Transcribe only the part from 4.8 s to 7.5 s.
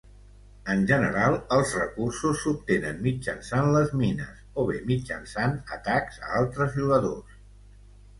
mitjançant atacs a altres jugadors.